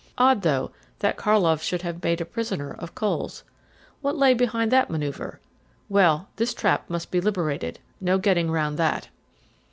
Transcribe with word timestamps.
Odd, 0.17 0.41
though, 0.41 0.71
that 0.97 1.15
Karlov 1.15 1.61
should 1.61 1.83
have 1.83 2.01
made 2.03 2.19
a 2.21 2.25
prisoner 2.25 2.71
of 2.73 2.95
Coles. 2.95 3.43
What 4.01 4.17
lay 4.17 4.33
behind 4.33 4.71
that 4.71 4.89
manoeuvre? 4.89 5.37
Well, 5.89 6.27
this 6.37 6.55
trap 6.55 6.89
must 6.89 7.11
be 7.11 7.21
liberated; 7.21 7.77
no 7.99 8.17
getting 8.17 8.49
round 8.49 8.77
that. 8.79 9.09